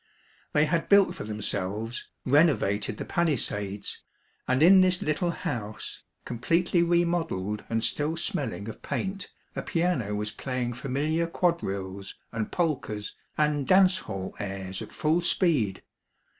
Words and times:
"They 0.53 0.65
had 0.65 0.89
built 0.89 1.13
for 1.13 1.25
themselves, 1.25 2.07
renovated 2.25 2.97
the 2.97 3.05
palisades, 3.05 4.01
and 4.47 4.63
in 4.63 4.81
this 4.81 4.99
little 4.99 5.29
house, 5.29 6.01
completely 6.25 6.81
re 6.81 7.05
modelled 7.05 7.63
and 7.69 7.83
still 7.83 8.17
smelling 8.17 8.67
of 8.67 8.81
paint, 8.81 9.31
a 9.55 9.61
piano 9.61 10.15
was 10.15 10.31
playing 10.31 10.73
familiar 10.73 11.27
quadrilles 11.27 12.15
and 12.31 12.51
polkas 12.51 13.15
and 13.37 13.67
dance 13.67 13.99
hall 13.99 14.35
airs 14.39 14.81
at 14.81 14.91
full 14.91 15.21
speed. 15.21 15.83